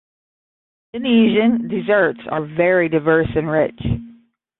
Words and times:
Indonesian 0.95 1.67
desserts 1.67 2.21
are 2.31 2.43
very 2.43 2.89
diverse 2.89 3.29
and 3.35 3.47
rich. 3.47 3.79